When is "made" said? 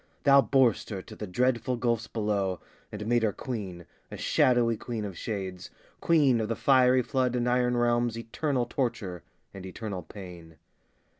3.05-3.21